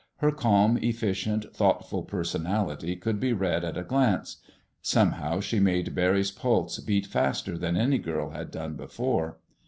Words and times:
Her 0.17 0.31
calm, 0.31 0.77
efficient, 0.77 1.53
thoughtful 1.53 2.01
personality 2.01 2.95
could 2.95 3.19
be 3.19 3.33
read 3.33 3.63
at 3.63 3.77
a 3.77 3.83
glance. 3.83 4.37
Somehow 4.81 5.41
she 5.41 5.59
made 5.59 5.93
Barry's 5.93 6.31
pulse 6.31 6.79
beat 6.79 7.05
faster 7.05 7.55
than 7.55 7.77
any 7.77 7.99
girl 7.99 8.31
had 8.31 8.49
done 8.49 8.75
before. 8.75 9.37